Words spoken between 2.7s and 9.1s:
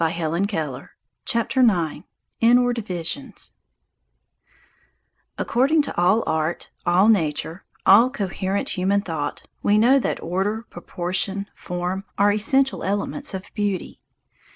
VISIONS ACCORDING to all art, all nature, all coherent human